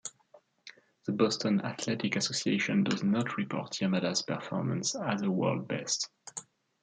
[1.05, 6.09] The Boston Athletic Association does not report Yamada's performance as a world best.